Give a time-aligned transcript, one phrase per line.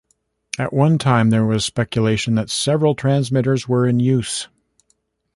[0.57, 4.47] At one time there was speculation that several transmitters were in use.